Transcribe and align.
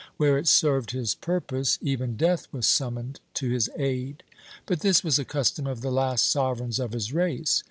Where 0.17 0.39
it 0.39 0.47
served 0.47 0.93
his 0.93 1.13
purpose, 1.13 1.77
even 1.79 2.17
death 2.17 2.47
was 2.51 2.65
summoned 2.65 3.19
to 3.35 3.51
his 3.51 3.69
aid; 3.77 4.23
but 4.65 4.79
this 4.79 5.03
was 5.03 5.19
a 5.19 5.25
custom 5.25 5.67
of 5.67 5.81
the 5.81 5.91
last 5.91 6.25
sovereigns 6.25 6.79
of 6.79 6.93
his 6.93 7.13
race. 7.13 7.59